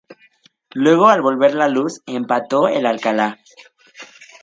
[0.73, 3.37] Luego al volver la luz empató el Alcalá.